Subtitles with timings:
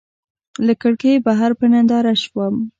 [0.65, 2.55] له کړکۍ بهر په ننداره شوم.